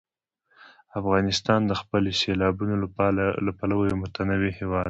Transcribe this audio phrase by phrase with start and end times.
[0.99, 2.75] افغانستان د خپلو سیلابونو
[3.45, 4.79] له پلوه یو متنوع هېواد دی.